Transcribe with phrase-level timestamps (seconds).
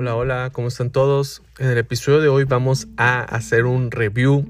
[0.00, 1.42] Hola, hola, ¿cómo están todos?
[1.58, 4.46] En el episodio de hoy vamos a hacer un review.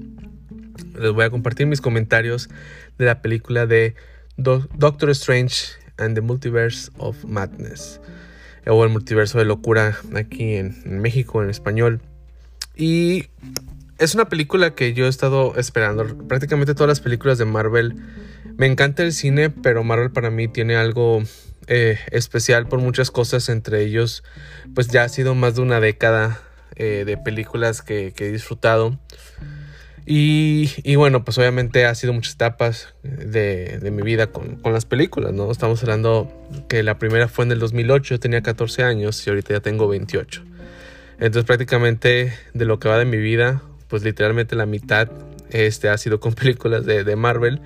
[0.97, 2.47] Les voy a compartir mis comentarios
[2.97, 3.95] de la película de
[4.37, 7.99] Doctor Strange and the Multiverse of Madness.
[8.65, 11.99] O el multiverso de locura aquí en, México, en español.
[12.73, 13.25] Y
[13.97, 16.17] es una película que yo he estado esperando.
[16.29, 17.97] Prácticamente todas las películas de Marvel.
[18.55, 21.21] Me encanta el cine, pero Marvel para mí tiene algo
[21.67, 24.23] eh, especial por muchas cosas, entre ellos,
[24.73, 26.41] pues ya ha sido más de una década
[26.75, 28.99] eh, de películas que, he disfrutado.
[30.05, 35.51] Y, bueno, pues obviamente ha sido muchas etapas de, mi vida con, las películas, ¿no?
[35.51, 36.31] Estamos hablando
[36.67, 40.43] que la primera fue en el 2008, tenía 14 años y ahorita ya tengo 28.
[41.19, 45.09] Entonces prácticamente de lo que va de mi vida, pues literalmente la mitad
[45.51, 47.61] este, ha sido con películas de, de Marvel.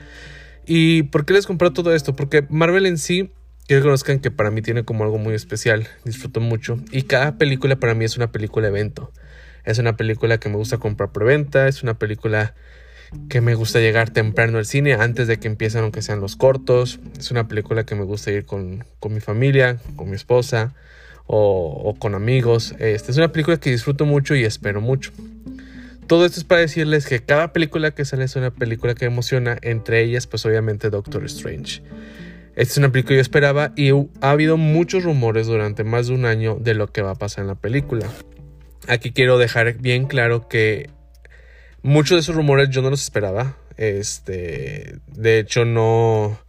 [0.68, 2.16] ¿Y por qué les compré todo esto?
[2.16, 3.32] Porque Marvel en sí
[3.68, 7.76] que conozcan que para mí tiene como algo muy especial, disfruto mucho y cada película
[7.78, 9.12] para mí es una película evento.
[9.64, 12.54] Es una película que me gusta comprar preventa, es una película
[13.30, 17.00] que me gusta llegar temprano al cine antes de que empiecen aunque sean los cortos.
[17.18, 20.76] Es una película que me gusta ir con, mi familia, con mi esposa
[21.26, 22.76] o, con amigos.
[22.78, 25.12] Este, es una película que disfruto mucho y espero mucho.
[26.06, 29.58] Todo esto es para decirles que cada película que sale es una película que emociona,
[29.64, 31.82] entre ellas pues obviamente Doctor Strange.
[32.56, 36.14] Esta es una película que yo esperaba y ha habido muchos rumores durante más de
[36.14, 38.08] un año de lo que va a pasar en la película.
[38.88, 40.90] Aquí quiero dejar bien claro que
[41.82, 43.58] muchos de esos rumores yo no los esperaba.
[43.76, 46.40] Este, de hecho, no.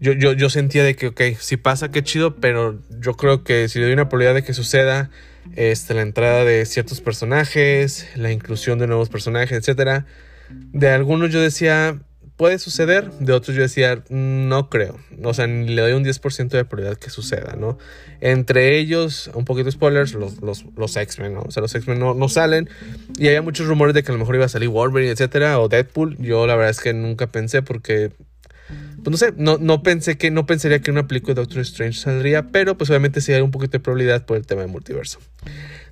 [0.00, 3.68] Yo, yo, yo sentía de que, ok, si pasa, qué chido, pero yo creo que
[3.68, 5.10] si le doy una probabilidad de que suceda,
[5.56, 10.04] este, la entrada de ciertos personajes, la inclusión de nuevos personajes, etc.
[10.50, 12.00] De algunos yo decía,
[12.36, 16.48] puede suceder, de otros yo decía, no creo, o sea, ni le doy un 10%
[16.48, 17.78] de probabilidad que suceda, ¿no?
[18.20, 21.42] Entre ellos, un poquito de spoilers, los, los, X-Men, ¿no?
[21.42, 22.68] O sea, los X-Men no, no, salen
[23.18, 25.68] y había muchos rumores de que a lo mejor iba a salir Wolverine, etcétera, o
[25.68, 28.12] Deadpool, yo la verdad es que nunca pensé porque...
[29.04, 31.98] Pues no sé, no, no pensé que, no pensaría que una película de Doctor Strange
[31.98, 35.18] saldría, pero pues obviamente sí hay un poquito de probabilidad por el tema del multiverso.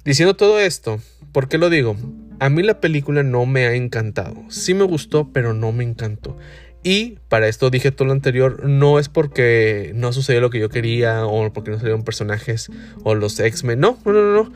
[0.04, 1.00] Diciendo todo esto,
[1.32, 1.97] ¿por qué lo digo?
[2.40, 4.34] A mí la película no me ha encantado.
[4.48, 6.36] Sí me gustó, pero no me encantó.
[6.82, 10.70] Y para esto dije todo lo anterior, no es porque no sucedió lo que yo
[10.70, 12.70] quería o porque no salieron personajes
[13.04, 13.78] o los X-Men.
[13.78, 14.52] No, no, no, no.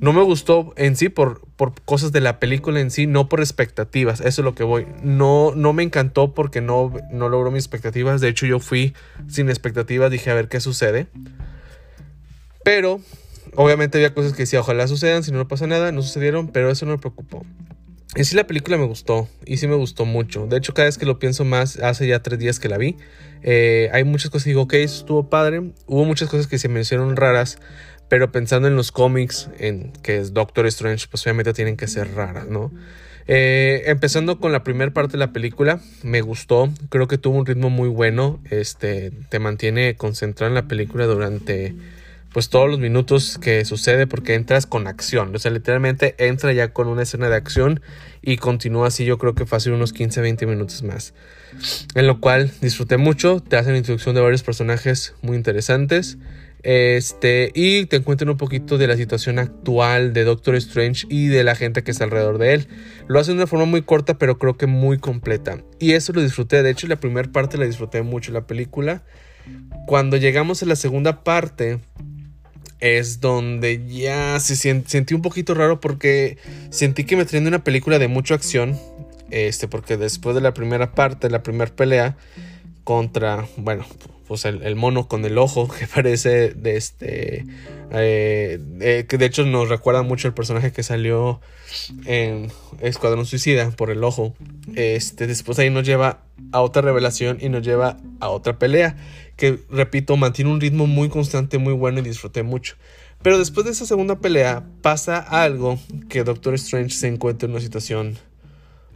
[0.00, 3.40] No me gustó en sí por, por cosas de la película en sí, no por
[3.40, 4.20] expectativas.
[4.20, 4.86] Eso es lo que voy.
[5.02, 8.20] No, no me encantó porque no, no logró mis expectativas.
[8.20, 8.94] De hecho, yo fui
[9.28, 11.06] sin expectativas, dije a ver qué sucede.
[12.64, 13.00] Pero
[13.56, 16.70] Obviamente había cosas que decía, ojalá sucedan, si no, no pasa nada, no sucedieron, pero
[16.70, 17.44] eso no me preocupó.
[18.14, 20.46] En sí la película me gustó, y sí me gustó mucho.
[20.46, 22.96] De hecho, cada vez que lo pienso más, hace ya tres días que la vi,
[23.42, 25.72] eh, hay muchas cosas que digo, ok, eso estuvo padre.
[25.86, 27.58] Hubo muchas cosas que se me hicieron raras,
[28.08, 32.14] pero pensando en los cómics, en que es Doctor Strange, pues obviamente tienen que ser
[32.14, 32.72] raras, ¿no?
[33.30, 37.44] Eh, empezando con la primera parte de la película, me gustó, creo que tuvo un
[37.44, 41.74] ritmo muy bueno, este, te mantiene concentrado en la película durante
[42.32, 46.72] pues todos los minutos que sucede porque entras con acción, o sea, literalmente entra ya
[46.72, 47.80] con una escena de acción
[48.22, 51.14] y continúa así yo creo que fácil unos 15, 20 minutos más.
[51.94, 56.18] En lo cual disfruté mucho, te hacen introducción de varios personajes muy interesantes.
[56.64, 61.44] Este, y te encuentran un poquito de la situación actual de Doctor Strange y de
[61.44, 62.68] la gente que está alrededor de él.
[63.06, 65.62] Lo hacen de una forma muy corta, pero creo que muy completa.
[65.78, 66.62] Y eso lo disfruté.
[66.62, 69.04] De hecho, la primera parte la disfruté mucho la película.
[69.86, 71.80] Cuando llegamos a la segunda parte,
[72.80, 76.38] es donde ya se sentí un poquito raro porque
[76.70, 78.78] sentí que me traían una película de mucha acción.
[79.30, 82.16] Este, porque después de la primera parte, la primera pelea
[82.88, 83.84] contra, bueno,
[84.28, 87.44] pues el, mono con el ojo que parece de este,
[87.90, 91.38] eh, eh, que de hecho nos recuerda mucho el personaje que salió
[92.06, 92.50] en
[92.80, 94.34] Escuadrón Suicida por el ojo.
[94.74, 98.96] Este, después ahí nos lleva a otra revelación y nos lleva a otra pelea
[99.36, 102.76] que repito, mantiene un ritmo muy constante, muy bueno y disfruté mucho.
[103.20, 107.60] Pero después de esa segunda pelea pasa algo que Doctor Strange se encuentra en una
[107.60, 108.16] situación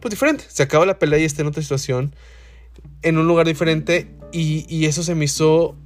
[0.00, 0.44] pues diferente.
[0.48, 2.14] Se acaba la pelea y está en otra situación,
[3.02, 5.76] en un lugar diferente y, y eso se me hizo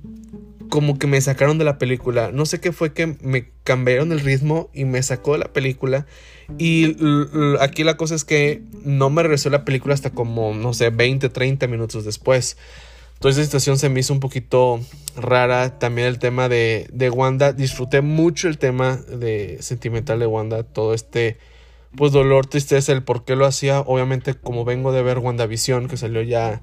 [0.69, 2.31] como que me sacaron de la película.
[2.33, 6.07] No sé qué fue que me cambiaron el ritmo y me sacó de la película.
[6.59, 6.97] Y
[7.61, 11.29] aquí la cosa es que no me regresó la película hasta como, no sé, 20,
[11.29, 12.57] 30 minutos después.
[13.19, 14.81] Toda esa situación se me hizo un poquito
[15.17, 15.79] rara.
[15.79, 17.53] También el tema de, de Wanda.
[17.53, 20.63] Disfruté mucho el tema de sentimental de Wanda.
[20.63, 21.39] Todo este
[21.97, 23.81] pues dolor, tristeza, el por qué lo hacía.
[23.81, 26.63] Obviamente, como vengo de ver WandaVision, que salió ya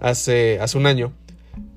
[0.00, 1.12] hace, hace un año.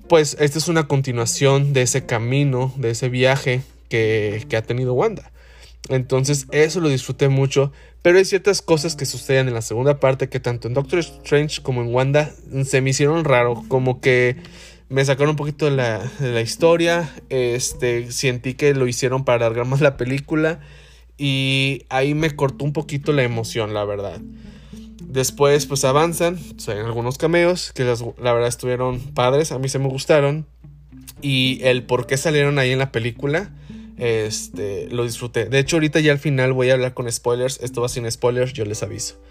[0.07, 4.93] Pues esta es una continuación de ese camino, de ese viaje que, que ha tenido
[4.93, 5.31] Wanda.
[5.89, 7.71] Entonces eso lo disfruté mucho.
[8.01, 11.61] Pero hay ciertas cosas que suceden en la segunda parte que tanto en Doctor Strange
[11.61, 12.31] como en Wanda
[12.65, 13.63] se me hicieron raro.
[13.67, 14.37] Como que
[14.89, 17.13] me sacaron un poquito de la, historia.
[17.29, 20.59] Este, sentí que lo hicieron para alargar más la película.
[21.17, 24.19] Y ahí me cortó un poquito la emoción, la verdad.
[25.11, 26.39] Después, pues avanzan.
[26.67, 29.51] Hay algunos cameos que la verdad estuvieron padres.
[29.51, 30.45] A mí se me gustaron.
[31.21, 33.51] Y el por qué salieron ahí en la película
[33.97, 35.45] este, lo disfruté.
[35.45, 37.59] De hecho, ahorita ya al final voy a hablar con spoilers.
[37.61, 39.21] Esto va sin spoilers, yo les aviso.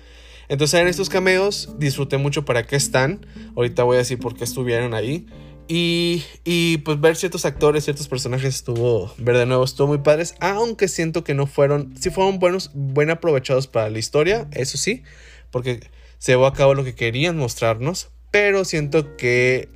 [0.48, 3.26] Entonces, en estos cameos disfruté mucho para qué están.
[3.56, 5.26] Ahorita voy a decir por qué estuvieron ahí.
[5.66, 10.34] Y, y, pues ver ciertos actores, ciertos personajes estuvo, ver de nuevo, estuvo muy padres.
[10.40, 15.04] Aunque siento que no fueron, sí fueron buenos, buen aprovechados para la historia, eso sí,
[15.50, 15.80] porque
[16.18, 18.10] se llevó a cabo lo que querían mostrarnos.
[18.30, 19.68] Pero siento que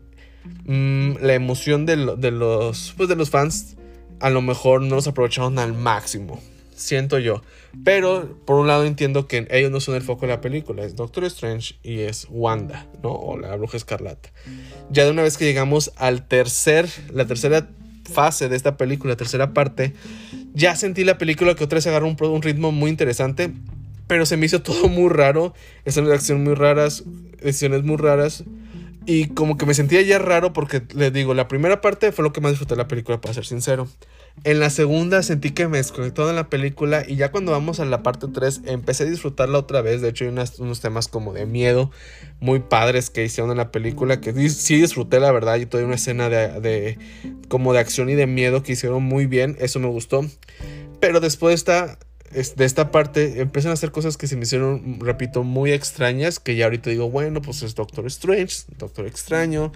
[0.64, 3.76] mm, la emoción de, los, pues de los fans
[4.20, 6.40] a lo mejor no los aprovecharon al máximo.
[6.74, 7.42] Siento yo.
[7.84, 10.84] Pero por un lado entiendo que ellos no son el foco de la película.
[10.84, 13.12] Es Doctor Strange y es Wanda, ¿no?
[13.12, 14.30] O la bruja escarlata.
[14.90, 17.68] Ya de una vez que llegamos al tercer, la tercera
[18.10, 19.94] fase de esta película, la tercera parte,
[20.52, 23.52] ya sentí la película que otra vez agarró un ritmo muy interesante.
[24.06, 25.54] Pero se me hizo todo muy raro.
[25.84, 27.04] Escenas de acción muy raras.
[27.42, 28.44] Decisiones muy raras.
[29.06, 32.32] Y como que me sentía ya raro porque les digo, la primera parte fue lo
[32.32, 33.86] que más disfruté de la película, para ser sincero.
[34.44, 37.84] En la segunda sentí que me desconectó en la película y ya cuando vamos a
[37.84, 40.00] la parte 3 empecé a disfrutarla otra vez.
[40.00, 41.90] De hecho hay unos temas como de miedo
[42.40, 45.94] muy padres que hicieron en la película que sí disfruté la verdad y toda una
[45.94, 46.98] escena de, de
[47.48, 49.56] como de acción y de miedo que hicieron muy bien.
[49.60, 50.24] Eso me gustó.
[50.98, 51.98] Pero después está
[52.34, 56.56] de esta parte empiezan a hacer cosas que se me hicieron, repito, muy extrañas, que
[56.56, 59.72] ya ahorita digo, bueno, pues es Doctor Strange, Doctor Extraño,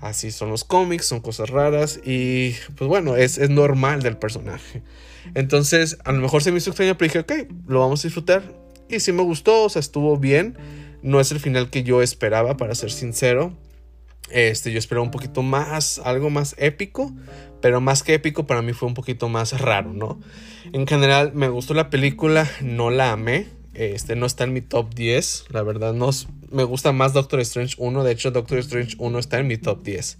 [0.00, 4.82] así son los cómics, son cosas raras y pues bueno, es, es normal del personaje.
[5.34, 8.42] Entonces, a lo mejor se me hizo extraño, pero dije, ok, lo vamos a disfrutar.
[8.88, 10.56] Y sí me gustó, o sea, estuvo bien.
[11.02, 13.56] No es el final que yo esperaba, para ser sincero.
[14.30, 17.12] Este, yo esperaba un poquito más, algo más épico,
[17.60, 20.20] pero más que épico para mí fue un poquito más raro, ¿no?
[20.72, 24.94] En general me gustó la película, no la amé, este no está en mi top
[24.94, 26.10] 10, la verdad no
[26.50, 29.82] me gusta más Doctor Strange 1, de hecho Doctor Strange 1 está en mi top
[29.82, 30.18] 10.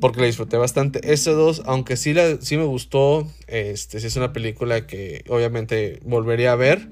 [0.00, 1.12] Porque la disfruté bastante.
[1.12, 6.52] Ese 2, aunque sí, la, sí me gustó, este, es una película que obviamente volvería
[6.52, 6.88] a ver,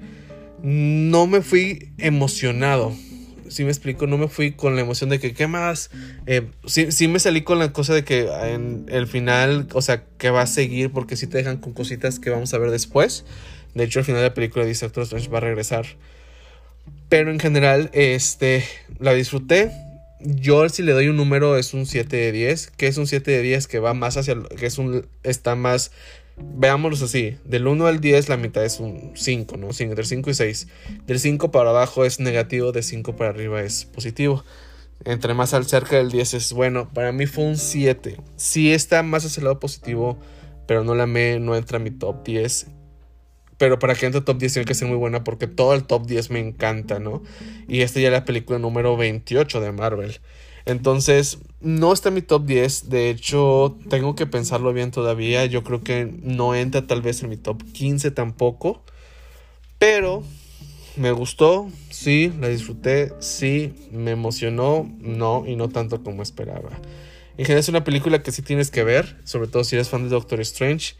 [0.61, 2.93] no me fui emocionado
[3.49, 5.89] si me explico, no me fui con la emoción de que, ¿qué más?
[6.25, 10.29] Eh, sí, me salí con la cosa de que en el final, o sea, que
[10.29, 13.25] va a seguir, porque si te dejan con cositas que vamos a ver después.
[13.73, 15.85] De hecho, al final de la película dice Doctor Strange va a regresar.
[17.09, 18.63] Pero en general, este,
[18.99, 19.71] la disfruté.
[20.21, 23.31] Yo si le doy un número es un 7 de 10, que es un 7
[23.31, 25.91] de 10 que va más hacia, que es un, está más
[26.41, 29.69] veámoslos así, del 1 al 10 la mitad es un 5, ¿no?
[29.77, 30.67] Entre 5 y 6.
[31.05, 34.43] Del 5 para abajo es negativo, de 5 para arriba es positivo.
[35.05, 36.89] Entre más al cerca del 10 es bueno.
[36.93, 38.17] Para mí fue un 7.
[38.35, 40.19] Sí está más hacia el lado positivo,
[40.67, 42.67] pero no la me, no entra a mi top 10.
[43.57, 46.05] Pero para que entre top 10 tiene que ser muy buena porque todo el top
[46.05, 47.23] 10 me encanta, ¿no?
[47.67, 50.19] Y esta ya es la película número 28 de Marvel.
[50.69, 52.89] Entonces, no está en mi top 10.
[52.89, 55.45] De hecho, tengo que pensarlo bien todavía.
[55.47, 58.83] Yo creo que no entra tal vez en mi top 15 tampoco.
[59.79, 60.23] Pero
[60.95, 66.69] me gustó, sí, la disfruté, sí, me emocionó, no, y no tanto como esperaba.
[67.39, 70.03] En general es una película que sí tienes que ver, sobre todo si eres fan
[70.03, 70.95] de Doctor Strange.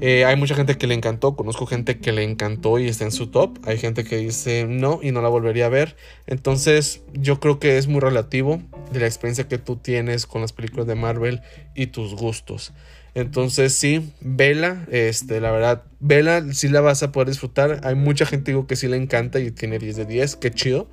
[0.00, 3.12] Eh, hay mucha gente que le encantó, conozco gente que le encantó y está en
[3.12, 3.58] su top.
[3.66, 5.94] Hay gente que dice no y no la volvería a ver.
[6.26, 10.54] Entonces yo creo que es muy relativo de la experiencia que tú tienes con las
[10.54, 11.42] películas de Marvel
[11.74, 12.72] y tus gustos.
[13.14, 17.82] Entonces sí, vela, este, la verdad, vela, sí la vas a poder disfrutar.
[17.84, 20.88] Hay mucha gente digo, que sí le encanta y tiene 10 de 10, qué chido.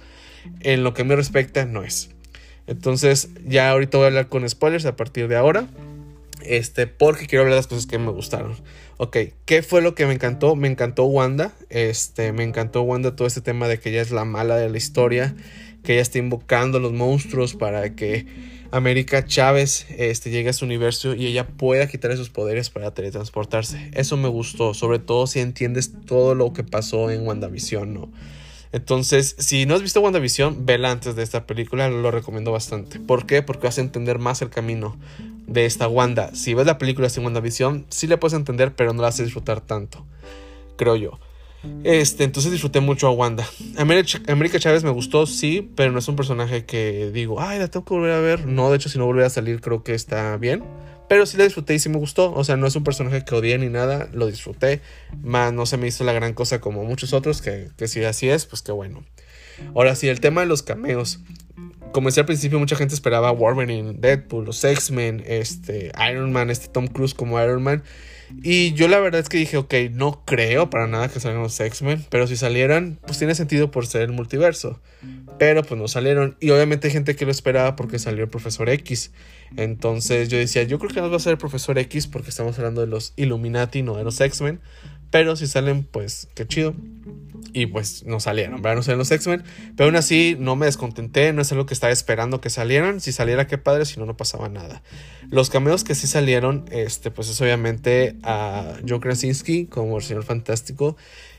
[0.60, 2.10] En lo que me respecta, no es.
[2.70, 5.68] Entonces, ya ahorita voy a hablar con spoilers a partir de ahora.
[6.44, 8.56] Este, porque quiero hablar de las cosas que me gustaron.
[8.98, 10.56] Ok, ¿qué fue lo que me encantó?
[10.56, 11.52] Me encantó Wanda.
[11.70, 14.78] Este, me encantó Wanda todo este tema de que ella es la mala de la
[14.78, 15.36] historia.
[15.84, 18.28] Que ella está invocando a los monstruos para que
[18.70, 23.90] América Chávez este, llegue a su universo y ella pueda quitar esos poderes para teletransportarse.
[23.94, 28.12] Eso me gustó, sobre todo si entiendes todo lo que pasó en WandaVision, ¿no?
[28.72, 33.00] Entonces, si no has visto WandaVision, vela antes de esta película, lo recomiendo bastante.
[33.00, 33.42] ¿Por qué?
[33.42, 34.96] Porque vas a entender más el camino
[35.48, 36.36] de esta Wanda.
[36.36, 39.24] Si ves la película sin WandaVision, sí la puedes entender, pero no la vas a
[39.24, 40.06] disfrutar tanto,
[40.78, 41.20] creo yo.
[41.84, 43.46] Este, entonces disfruté mucho a Wanda.
[43.78, 47.86] América Chávez me gustó, sí, pero no es un personaje que digo, ay, la tengo
[47.86, 48.46] que volver a ver.
[48.46, 50.64] No, de hecho, si no volviera a salir, creo que está bien.
[51.10, 52.32] Pero sí la disfruté y sí me gustó.
[52.34, 54.82] O sea, no es un personaje que odié ni nada, lo disfruté.
[55.22, 58.30] Más no se me hizo la gran cosa como muchos otros, que, que si así
[58.30, 59.04] es, pues qué bueno.
[59.76, 61.20] Ahora sí, el tema de los cameos.
[61.92, 66.68] Como decía al principio, mucha gente esperaba Wolverine, Deadpool, los X-Men, este, Iron Man, este
[66.68, 67.84] Tom Cruise como Iron Man.
[68.44, 71.60] Y yo la verdad es que dije, ok, no creo para nada que salgan los
[71.60, 74.80] X-Men, pero si salieran, pues tiene sentido por ser el multiverso.
[75.38, 76.38] Pero pues no salieron.
[76.40, 79.12] Y obviamente hay gente que lo esperaba porque salió el Profesor X.
[79.58, 82.58] Entonces yo decía, yo creo que no va a ser el Profesor X porque estamos
[82.60, 84.60] hablando de los Illuminati, no de los X-Men.
[85.12, 86.76] Pero si salen, pues qué chido.
[87.52, 88.78] Y pues no salieron, ¿verdad?
[88.78, 89.44] No salieron los X-Men.
[89.76, 93.02] Pero aún así no me descontenté, no es algo que estaba esperando que salieran.
[93.02, 94.84] Si saliera, qué padre, si no, no pasaba nada.
[95.30, 100.24] Los cameos que sí salieron, este, pues es obviamente a Joe Krasinski como el señor
[100.24, 100.96] fantástico.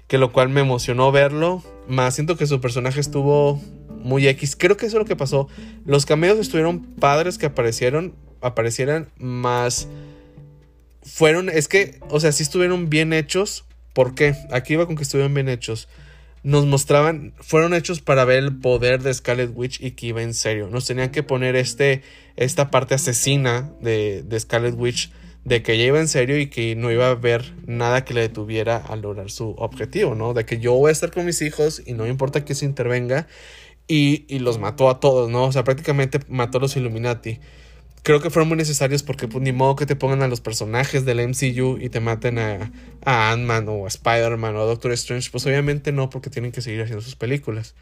[0.09, 1.63] Que lo cual me emocionó verlo.
[1.87, 4.57] Más siento que su personaje estuvo muy X.
[4.57, 5.47] Creo que eso es lo que pasó.
[5.85, 8.15] Los cameos estuvieron padres que aparecieron.
[8.41, 9.87] Aparecieran más
[11.03, 13.65] fueron, es que, o sea, sí estuvieron bien hechos.
[13.93, 14.35] ¿Por qué?
[14.51, 15.89] Aquí iba con que estuvieron bien hechos.
[16.43, 20.33] Nos mostraban, fueron hechos para ver el poder de Scarlet Witch y que iba en
[20.33, 20.69] serio.
[20.71, 22.03] Nos tenían que poner este,
[22.37, 25.11] esta parte asesina de, de Scarlet Witch,
[25.45, 28.23] de que ella iba en serio y que no iba a haber nada que le
[28.23, 30.33] detuviera a lograr su objetivo, ¿no?
[30.33, 33.27] De que yo voy a estar con mis hijos y no importa que se intervenga.
[33.89, 35.45] Y, y los mató a todos, ¿no?
[35.45, 37.41] O sea, prácticamente mató a los Illuminati
[38.03, 41.05] creo que fueron muy necesarios porque pues, ni modo que te pongan a los personajes
[41.05, 42.73] del MCU y te maten a,
[43.05, 45.31] a Ant-Man o a Spider-Man o a Doctor Strange.
[45.31, 47.75] Pues obviamente no, porque tienen que seguir haciendo sus películas.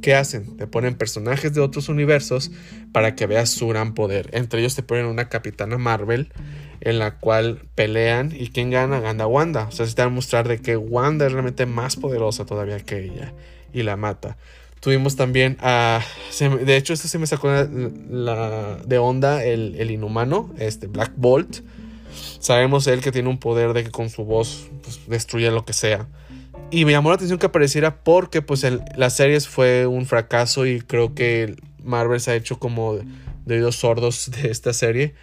[0.00, 0.56] ¿Qué hacen?
[0.56, 2.50] Te ponen personajes de otros universos
[2.92, 4.30] para que veas su gran poder.
[4.32, 6.32] Entre ellos te ponen una Capitana Marvel
[6.80, 9.68] en la cual pelean y quien gana, gana Wanda.
[9.68, 12.80] O sea, se te va a mostrar de que Wanda es realmente más poderosa todavía
[12.80, 13.32] que ella
[13.72, 14.36] y la mata.
[14.82, 16.00] Tuvimos también a.
[16.40, 17.48] de hecho, este se me sacó
[18.10, 21.60] la, de onda el, inhumano, este Black Bolt.
[22.40, 25.72] Sabemos él que tiene un poder de que con su voz pues, destruye lo que
[25.72, 26.08] sea.
[26.72, 30.66] Y me llamó la atención que apareciera porque pues el, la serie fue un fracaso
[30.66, 32.96] y creo que Marvel se ha hecho como
[33.44, 35.14] de oídos sordos de esta serie.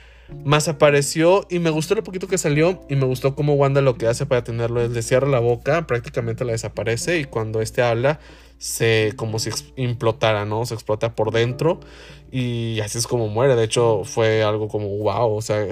[0.46, 3.98] Más apareció y me gustó lo poquito que salió y me gustó cómo Wanda lo
[3.98, 8.22] que hace para tenerlo le cierra la boca, prácticamente la desaparece y cuando este habla
[8.60, 10.66] se como si implotara, ¿no?
[10.66, 11.80] Se explota por dentro
[12.32, 13.56] y así es como muere.
[13.56, 15.66] De hecho, fue algo como wow, o sea,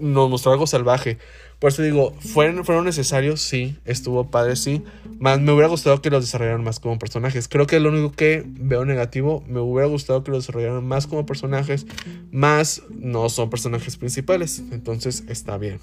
[0.00, 1.18] nos mostró algo salvaje.
[1.60, 3.40] Por eso digo, ¿fueron, ¿fueron necesarios?
[3.40, 4.82] Sí, estuvo padre, sí.
[5.20, 7.46] Más me hubiera gustado que los desarrollaran más como personajes.
[7.46, 11.24] Creo que lo único que veo negativo, me hubiera gustado que los desarrollaran más como
[11.24, 11.86] personajes,
[12.32, 14.60] más no son personajes principales.
[14.72, 15.78] Entonces está bien.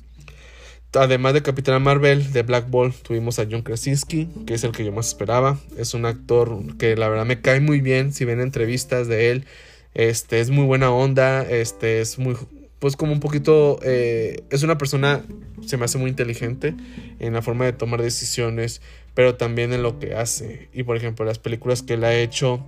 [0.93, 4.83] Además de Capitana Marvel, de Black Ball, tuvimos a John Krasinski, que es el que
[4.83, 5.59] yo más esperaba.
[5.77, 8.11] Es un actor que la verdad me cae muy bien.
[8.11, 9.45] Si ven entrevistas de él,
[9.93, 11.43] este es muy buena onda.
[11.43, 12.35] Este es muy,
[12.79, 15.23] pues como un poquito, eh, es una persona,
[15.63, 16.73] se me hace muy inteligente
[17.19, 18.81] en la forma de tomar decisiones,
[19.13, 20.69] pero también en lo que hace.
[20.73, 22.65] Y por ejemplo, las películas que él ha hecho,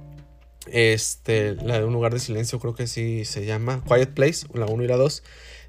[0.68, 4.68] este, la de Un lugar de silencio, creo que sí se llama, Quiet Place, la
[4.68, 5.24] 1 y la 2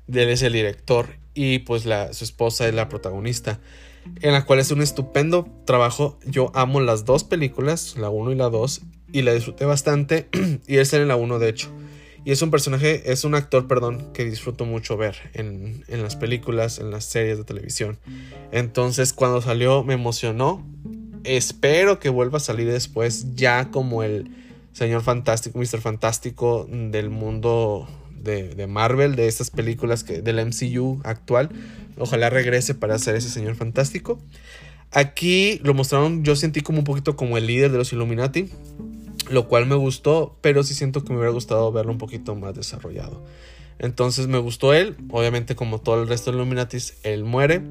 [0.08, 3.60] él es el director y pues la, su esposa es la protagonista,
[4.20, 6.18] en la cual es un estupendo trabajo.
[6.26, 10.28] Yo amo las dos películas, la 1 y la 2, y la disfruté bastante,
[10.66, 11.70] y él en la 1 de hecho.
[12.24, 16.14] Y es un personaje, es un actor, perdón, que disfruto mucho ver en, en las
[16.14, 17.98] películas, en las series de televisión.
[18.52, 20.64] Entonces cuando salió me emocionó.
[21.24, 24.30] Espero que vuelva a salir después ya como el
[24.72, 25.80] señor fantástico, Mr.
[25.80, 27.88] Fantástico del mundo
[28.22, 31.50] de, Marvel, de estas películas que, del MCU actual.
[31.98, 34.18] Ojalá regrese para ser ese señor fantástico.
[34.90, 38.50] Aquí lo mostraron, yo sentí como un poquito como el líder de los Illuminati,
[39.30, 42.54] lo cual me gustó, pero sí siento que me hubiera gustado verlo un poquito más
[42.54, 43.24] desarrollado.
[43.78, 47.62] Entonces me gustó él, obviamente como todo el resto de Illuminatis, él muere.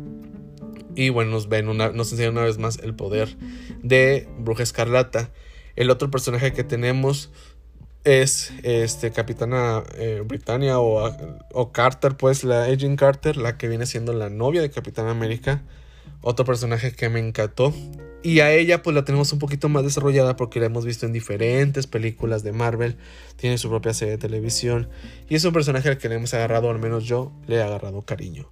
[0.96, 3.38] Y bueno, nos ven una, nos enseña una vez más el poder
[3.82, 5.32] de Bruja Escarlata.
[5.76, 7.32] El otro personaje que tenemos
[8.04, 11.10] es este Capitana eh, Britannia o,
[11.54, 15.62] o, Carter, pues la Agent Carter, la que viene siendo la novia de Capitán América.
[16.22, 17.74] Otro personaje que me encantó.
[18.24, 21.14] Y a ella pues la tenemos un poquito más desarrollada porque la hemos visto en
[21.14, 22.98] diferentes películas de Marvel.
[23.36, 24.90] Tiene su propia serie de televisión.
[25.28, 28.04] Y es un personaje al que le hemos agarrado, al menos yo, le he agarrado
[28.04, 28.50] cariño.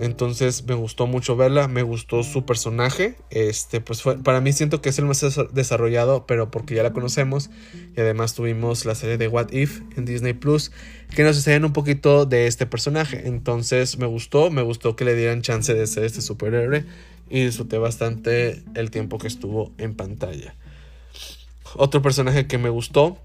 [0.00, 3.16] Entonces me gustó mucho verla, me gustó su personaje.
[3.30, 7.48] Este, pues para mí siento que es el más desarrollado, pero porque ya la conocemos.
[7.96, 10.72] Y además tuvimos la serie de What If en Disney Plus,
[11.14, 13.26] que nos enseñan un poquito de este personaje.
[13.26, 16.84] Entonces me gustó, me gustó que le dieran chance de ser este superhéroe
[17.28, 20.54] y disfruté bastante el tiempo que estuvo en pantalla.
[21.74, 23.18] Otro personaje que me gustó,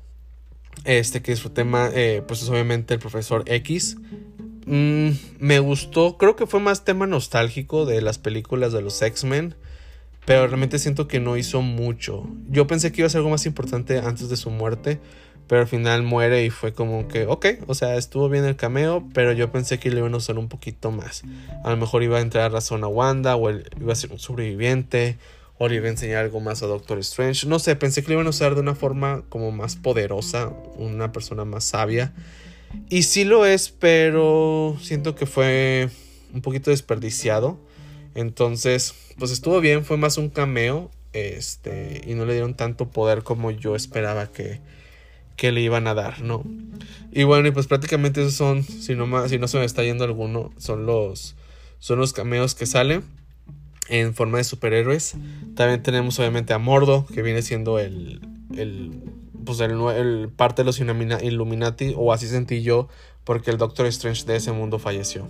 [0.83, 3.97] este que disfruté más, eh, pues es obviamente el profesor X.
[4.65, 9.55] Mm, me gustó, creo que fue más tema nostálgico de las películas de los X-Men.
[10.25, 12.29] Pero realmente siento que no hizo mucho.
[12.47, 14.99] Yo pensé que iba a ser algo más importante antes de su muerte.
[15.51, 19.03] Pero al final muere y fue como que, ok, o sea, estuvo bien el cameo,
[19.13, 21.23] pero yo pensé que le iban a usar un poquito más.
[21.65, 24.13] A lo mejor iba a entrar a razón a Wanda, o él iba a ser
[24.13, 25.17] un sobreviviente,
[25.57, 27.47] o le iba a enseñar algo más a Doctor Strange.
[27.47, 31.11] No sé, pensé que le iban a usar de una forma como más poderosa, una
[31.11, 32.13] persona más sabia.
[32.89, 35.89] Y sí lo es, pero siento que fue
[36.33, 37.59] un poquito desperdiciado.
[38.15, 40.91] Entonces, pues estuvo bien, fue más un cameo.
[41.11, 44.61] Este, y no le dieron tanto poder como yo esperaba que,
[45.35, 46.43] que le iban a dar, ¿no?
[47.11, 50.03] Y bueno, y pues prácticamente esos son, si no, si no se me está yendo
[50.03, 51.35] alguno, son los,
[51.79, 53.03] son los cameos que salen
[53.89, 55.15] en forma de superhéroes.
[55.55, 58.21] También tenemos obviamente a Mordo, que viene siendo el,
[58.55, 58.91] el
[59.43, 62.87] pues el, parte de los Illuminati, o así sentí yo,
[63.23, 65.27] porque el Doctor Strange de ese mundo falleció.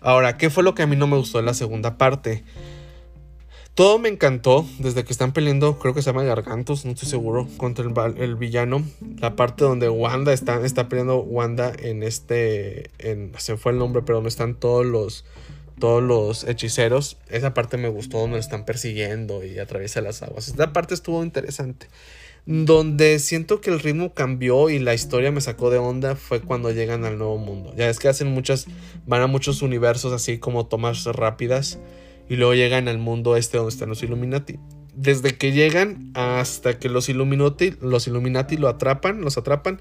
[0.00, 2.44] Ahora, ¿qué fue lo que a mí no me gustó en la segunda parte?
[3.78, 7.46] Todo me encantó desde que están peleando, creo que se llama Gargantos, no estoy seguro,
[7.58, 7.84] contra
[8.16, 8.82] el, villano.
[9.20, 14.02] La parte donde Wanda está, está peleando Wanda en este, en, se fue el nombre,
[14.02, 15.24] pero donde están todos los,
[15.78, 17.18] todos los hechiceros.
[17.28, 20.48] Esa parte me gustó, donde están persiguiendo y atraviesa las aguas.
[20.48, 21.86] Esta parte estuvo interesante.
[22.46, 26.72] Donde siento que el ritmo cambió y la historia me sacó de onda fue cuando
[26.72, 27.72] llegan al nuevo mundo.
[27.76, 28.66] Ya es que hacen muchas,
[29.06, 31.78] van a muchos universos así como tomas rápidas
[32.28, 34.58] y luego llegan al mundo este donde están los Illuminati.
[34.94, 39.80] Desde que llegan hasta que los Illuminati, los Illuminati lo atrapan, los atrapan,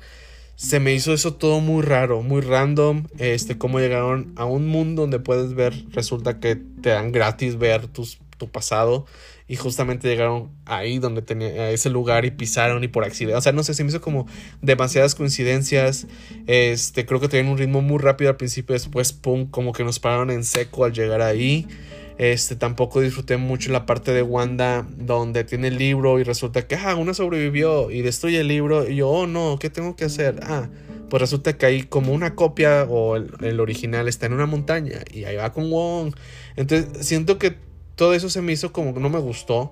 [0.58, 3.06] se me hizo eso todo muy raro, muy random.
[3.20, 7.88] Este, cómo llegaron a un mundo donde puedes ver, resulta que te dan gratis ver
[7.88, 9.06] tus, tu pasado.
[9.48, 13.38] Y justamente llegaron ahí donde tenía a ese lugar y pisaron y por accidente.
[13.38, 14.28] O sea, no sé, se me hizo como
[14.64, 16.08] demasiadas coincidencias.
[16.48, 20.00] Este, creo que tenían un ritmo muy rápido al principio, después, pum, como que nos
[20.00, 21.68] pararon en seco al llegar ahí.
[22.18, 26.76] Este, tampoco disfruté mucho la parte de Wanda donde tiene el libro y resulta que,
[26.76, 28.90] ah, una sobrevivió y destruye el libro.
[28.90, 30.40] Y yo, oh no, ¿qué tengo que hacer?
[30.42, 30.68] Ah,
[31.10, 35.26] pues resulta que ahí como una copia o el, original está en una montaña y
[35.26, 36.16] ahí va con Wong.
[36.56, 37.56] Entonces siento que
[37.96, 39.72] todo eso se me hizo como no me gustó.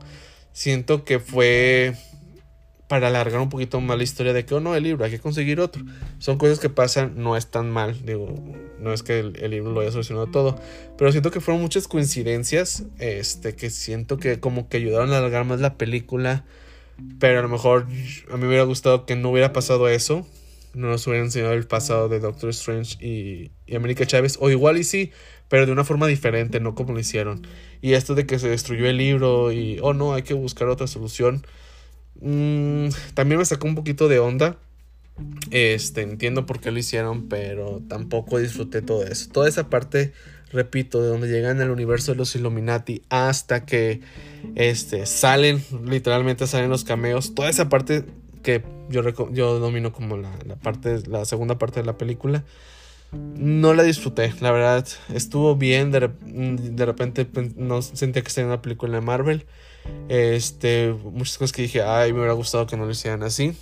[0.54, 1.96] Siento que fue
[2.88, 5.20] para alargar un poquito más la historia de que, oh no, el libro, hay que
[5.20, 5.84] conseguir otro.
[6.20, 8.34] Son cosas que pasan, no es tan mal, digo,
[8.80, 10.60] no es que el, libro lo haya solucionado todo,
[10.98, 15.46] pero siento que fueron muchas coincidencias, este, que siento que como que ayudaron a alargar
[15.46, 16.46] más la película,
[17.20, 17.88] pero a lo mejor
[18.32, 20.28] a mí me hubiera gustado que no hubiera pasado eso,
[20.76, 24.78] no nos hubieran enseñado el pasado de Doctor Strange y, y América Chávez, o igual
[24.78, 25.12] y sí,
[25.48, 27.48] pero de una forma diferente, no como lo hicieron.
[27.82, 30.88] Y esto de que se destruyó el libro y, oh no, hay que buscar otra
[30.88, 31.46] solución
[32.22, 34.58] Mm, también me sacó un poquito de onda.
[35.52, 39.30] Este, entiendo por qué lo hicieron, pero tampoco disfruté todo eso.
[39.32, 40.14] Toda esa parte,
[40.52, 44.02] repito, de donde llegan al universo de los Illuminati hasta que
[44.56, 47.34] este, salen, literalmente salen los cameos.
[47.34, 48.06] Toda esa parte
[48.44, 49.02] que yo,
[49.32, 52.44] yo domino como la, la, parte, la segunda parte de la película.
[53.12, 54.86] No la disfruté, la verdad.
[55.14, 55.92] Estuvo bien.
[55.92, 57.26] De, de repente
[57.56, 59.46] no sentía que en una película de Marvel.
[60.10, 63.56] Este, muchas cosas que dije, ay, me hubiera gustado que no lo hicieran así.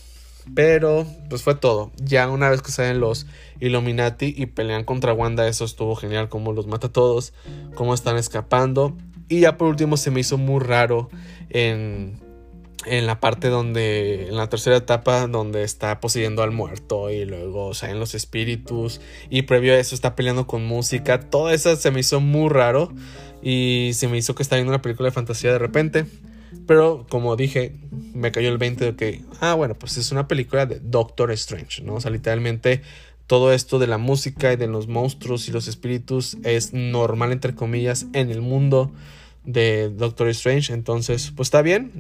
[0.56, 1.92] Pero, pues fue todo.
[1.98, 3.28] Ya una vez que salen los
[3.60, 7.34] Illuminati y pelean contra Wanda, eso estuvo genial, como los mata a todos,
[7.76, 8.98] cómo están escapando.
[9.30, 11.10] Y ya por último se me hizo muy raro
[11.50, 12.20] en,
[12.86, 17.74] en la parte donde, en la tercera etapa, donde está poseyendo al muerto y luego
[17.74, 21.22] salen los espíritus y previo a eso está peleando con música.
[21.22, 22.92] Todo eso se me hizo muy raro.
[23.44, 26.06] Y se me hizo que estaba viendo una película de fantasía de repente.
[26.66, 27.76] Pero como dije,
[28.14, 31.84] me cayó el 20 de que, ah, bueno, pues es una película de Doctor Strange,
[31.84, 31.96] ¿no?
[31.96, 32.82] O sea, literalmente
[33.28, 37.56] todo esto de la música y de los monstruos y los espíritus es normal, entre
[37.56, 38.92] comillas, en el mundo
[39.46, 40.74] de Doctor Strange.
[40.74, 41.92] Entonces, pues está bien.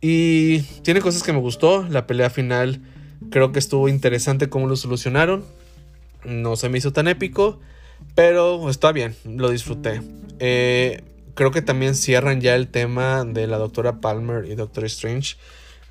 [0.00, 1.86] Y tiene cosas que me gustó.
[1.88, 2.80] La pelea final
[3.30, 5.44] creo que estuvo interesante cómo lo solucionaron.
[6.24, 7.60] No se me hizo tan épico.
[8.14, 10.02] Pero está bien, lo disfruté.
[10.40, 11.02] Eh,
[11.34, 15.36] creo que también cierran ya el tema de la doctora Palmer y Doctor Strange.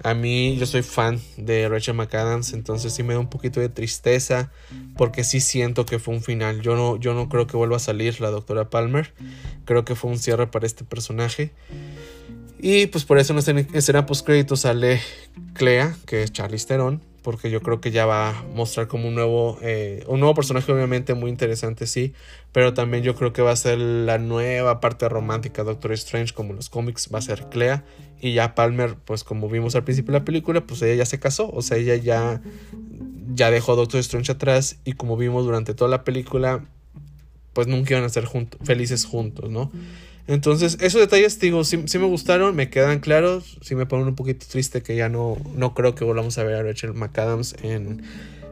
[0.03, 3.69] A mí yo soy fan de Rachel McAdams, entonces sí me da un poquito de
[3.69, 4.51] tristeza
[4.95, 6.61] porque sí siento que fue un final.
[6.61, 9.13] Yo no, yo no creo que vuelva a salir la doctora Palmer.
[9.65, 11.51] Creo que fue un cierre para este personaje.
[12.59, 15.01] Y pues por eso en escena post crédito sale
[15.53, 19.15] Clea, que es Charlize Theron, porque yo creo que ya va a mostrar como un
[19.15, 22.13] nuevo, eh, un nuevo personaje obviamente muy interesante, sí,
[22.53, 26.33] pero también yo creo que va a ser la nueva parte romántica de Doctor Strange
[26.33, 27.83] como los cómics, va a ser Clea
[28.21, 31.19] y ya Palmer, pues como vimos al principio de la película, pues ella ya se
[31.19, 32.41] casó, o sea, ella ya,
[33.33, 36.63] ya dejó a Doctor Strange atrás y como vimos durante toda la película,
[37.51, 38.25] pues nunca iban a ser
[38.63, 39.69] felices juntos, ¿no?
[40.27, 43.57] Entonces, esos detalles, digo, sí, me gustaron, me quedan claros.
[43.61, 46.55] Sí me ponen un poquito triste que ya no, no creo que volvamos a ver
[46.55, 48.03] a Rachel McAdams en,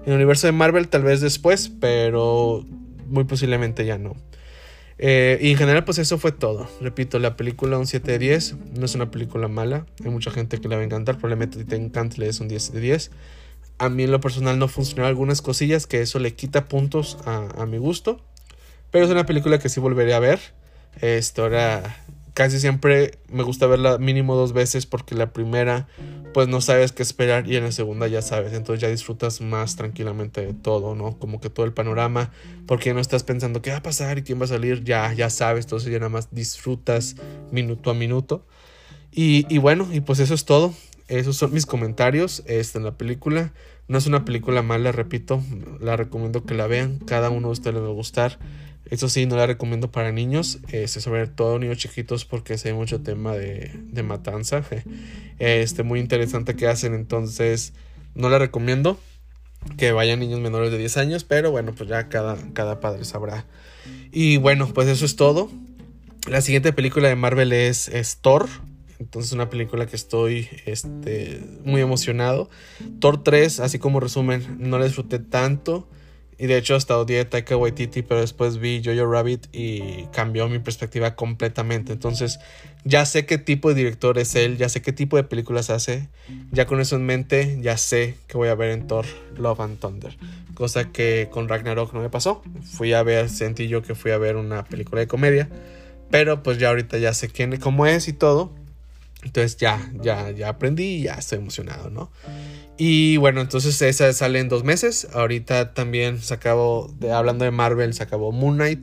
[0.06, 2.66] el universo de Marvel, tal vez después, pero
[3.08, 4.16] muy posiblemente ya no.
[4.98, 6.70] Eh, y en general, pues eso fue todo.
[6.80, 9.86] Repito, la película un 7 de 10 no es una película mala.
[10.04, 11.16] Hay mucha gente que la va a encantar.
[11.18, 13.12] Probablemente te encante, le des un 10 de 10.
[13.80, 17.66] A mí en lo personal no funcionaron algunas cosillas que eso le quita puntos a
[17.66, 18.22] mi gusto.
[18.92, 20.40] Pero es una película que sí volveré a ver.
[21.02, 21.98] Esto ahora
[22.34, 25.88] casi siempre me gusta verla mínimo dos veces porque la primera
[26.34, 29.78] pues no sabes qué esperar y en la segunda ya sabes, entonces ya disfrutas más
[29.78, 31.18] tranquilamente de todo, ¿no?
[31.18, 32.30] Como que todo el panorama,
[32.68, 35.30] porque no estás pensando qué va a pasar y quién va a salir, ya, ya
[35.30, 37.16] sabes, entonces ya nada más disfrutas
[37.52, 38.46] minuto a minuto.
[39.14, 40.74] Y, y bueno, y pues eso es todo.
[41.08, 43.54] Esos son mis comentarios este, en la película.
[43.88, 45.42] No es una película mala, repito,
[45.80, 48.40] la recomiendo que la vean, cada uno de ustedes les va a gustar.
[48.90, 53.02] Eso sí, no la recomiendo para niños, este, sobre todo niños chiquitos porque hay mucho
[53.02, 54.64] tema de, de matanza.
[55.38, 57.74] Este, muy interesante que hacen, entonces
[58.14, 58.98] no la recomiendo
[59.78, 63.46] que vayan niños menores de 10 años, pero bueno, pues ya cada, cada padre sabrá.
[64.12, 65.50] Y bueno, pues eso es todo.
[66.28, 68.48] La siguiente película de Marvel es, es Thor.
[69.00, 72.50] Entonces una película que estoy este, muy emocionado.
[73.00, 75.90] Thor 3, así como resumen, no la disfruté tanto.
[76.38, 80.60] Y de hecho hasta odié Taika Waititi, pero después vi Jojo Rabbit y cambió mi
[80.60, 81.94] perspectiva completamente.
[81.94, 82.40] Entonces
[82.84, 86.10] ya sé qué tipo de director es él, ya sé qué tipo de películas hace.
[86.52, 89.06] Ya con eso en mente, ya sé que voy a ver en Thor
[89.38, 90.18] Love and Thunder.
[90.54, 92.44] Cosa que con Ragnarok no me pasó.
[92.64, 95.50] Fui a ver, sentí yo que fui a ver una película de comedia.
[96.12, 98.52] Pero pues ya ahorita ya sé quién, cómo es y todo.
[99.24, 102.12] Entonces ya, ya, ya aprendí y ya estoy emocionado, ¿no?
[102.78, 105.08] Y bueno, entonces esa sale en dos meses.
[105.14, 108.80] Ahorita también se acabó, de, hablando de Marvel, se acabó Moon Knight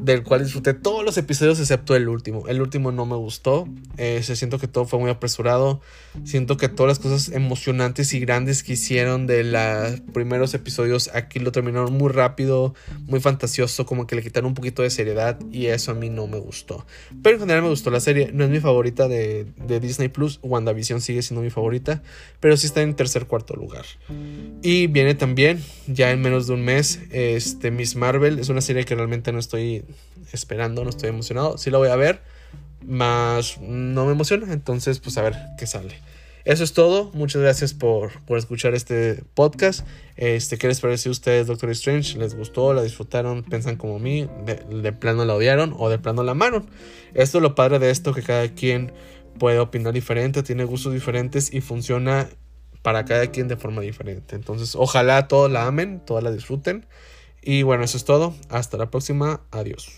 [0.00, 2.46] del cual disfruté todos los episodios excepto el último.
[2.48, 3.68] El último no me gustó.
[3.96, 5.80] Eh, siento que todo fue muy apresurado.
[6.24, 11.38] Siento que todas las cosas emocionantes y grandes que hicieron de los primeros episodios aquí
[11.38, 12.74] lo terminaron muy rápido,
[13.06, 16.26] muy fantasioso, como que le quitaron un poquito de seriedad y eso a mí no
[16.26, 16.86] me gustó.
[17.22, 18.30] Pero en general me gustó la serie.
[18.32, 20.40] No es mi favorita de, de Disney Plus.
[20.42, 22.02] WandaVision sigue siendo mi favorita,
[22.40, 23.84] pero sí está en tercer cuarto lugar.
[24.62, 28.38] Y viene también, ya en menos de un mes, este Miss Marvel.
[28.38, 29.84] Es una serie que realmente no estoy
[30.32, 31.58] esperando, no estoy emocionado.
[31.58, 32.20] Sí lo voy a ver,
[32.84, 34.52] más no me emociona.
[34.52, 35.96] Entonces, pues a ver qué sale.
[36.44, 37.10] Eso es todo.
[37.12, 39.86] Muchas gracias por, escuchar este podcast.
[40.16, 42.18] Este, ¿Qué les pareció a ustedes, Doctor Strange?
[42.18, 42.72] ¿Les gustó?
[42.72, 43.42] ¿La disfrutaron?
[43.42, 44.26] ¿Piensan como mí?
[44.46, 46.70] De, plano la odiaron o de plano la amaron?
[47.14, 48.92] Esto es lo padre de esto, que cada quien
[49.38, 52.28] puede opinar diferente, tiene gustos diferentes y funciona
[52.82, 54.34] para cada quien de forma diferente.
[54.34, 56.86] Entonces, ojalá todos la amen, todos la disfruten.
[57.42, 58.34] Y bueno, eso es todo.
[58.48, 59.40] Hasta la próxima.
[59.50, 59.96] Adiós.